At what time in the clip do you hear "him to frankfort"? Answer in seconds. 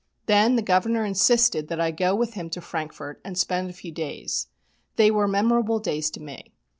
2.33-3.21